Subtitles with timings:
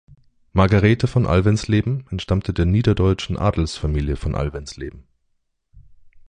[0.53, 5.03] Margarethe von Alvensleben entstammte der niederdeutschen Adelsfamilie von Alvensleben.